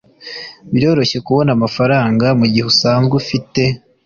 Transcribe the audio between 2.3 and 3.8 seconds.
mugihe usanzwe ufite